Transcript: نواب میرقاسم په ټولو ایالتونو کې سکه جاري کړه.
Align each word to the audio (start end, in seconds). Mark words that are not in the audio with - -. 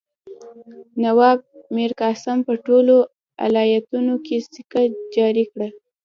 نواب 1.03 1.39
میرقاسم 1.75 2.37
په 2.47 2.53
ټولو 2.65 2.95
ایالتونو 3.45 4.13
کې 4.25 4.37
سکه 4.53 4.81
جاري 5.15 5.45
کړه. 5.51 5.67